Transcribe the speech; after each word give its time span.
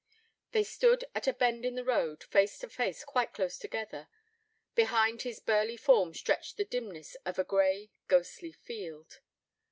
They 0.51 0.63
stood 0.63 1.05
at 1.13 1.27
a 1.27 1.33
bend 1.33 1.63
in 1.63 1.75
the 1.75 1.83
road, 1.83 2.23
face 2.23 2.57
to 2.61 2.69
face 2.69 3.03
quite 3.03 3.33
close 3.33 3.59
together. 3.59 4.07
Behind 4.73 5.21
his 5.21 5.39
burly 5.39 5.77
form 5.77 6.15
stretched 6.15 6.57
the 6.57 6.65
dimness 6.65 7.13
of 7.23 7.37
a 7.37 7.43
grey, 7.43 7.91
ghostly 8.07 8.51
field. 8.51 9.19